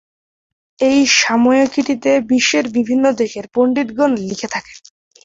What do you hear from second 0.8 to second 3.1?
এ সাময়িকীটিতে বিশ্বের বিভিন্ন